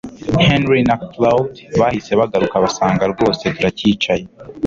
Henry 0.47 0.81
na 0.89 0.95
Claude 1.11 1.57
bahise 1.79 2.11
bagaruka 2.19 2.55
basanga 2.63 3.03
rwose 3.13 3.43
turacyicaye 3.55 4.25